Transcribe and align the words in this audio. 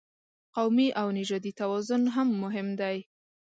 قومي 0.55 0.87
او 1.01 1.07
نژادي 1.17 1.51
توازن 1.59 2.03
هم 2.15 2.27
مهم 2.43 2.67
دی. 2.81 2.97